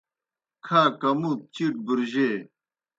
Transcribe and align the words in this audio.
کھا 0.65 0.81
کمُوت 1.01 1.39
چِیٹ 1.53 1.73
بُرجے 1.85 2.29